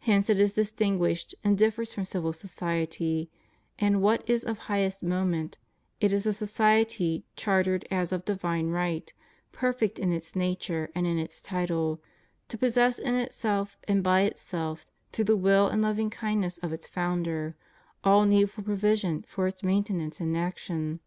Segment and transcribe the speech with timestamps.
[0.00, 3.30] Hence it is distinguished and differs from civil society,
[3.78, 5.56] and what is of highest moment,
[6.02, 9.02] it is a society chartered as of right divine,
[9.52, 11.98] perfect in its nature and in its title,
[12.50, 16.86] to possess in itself and by itself, through the vnW and loving kindness of its
[16.86, 17.56] Founder,
[18.04, 21.00] all needful provision for its maintenance and action.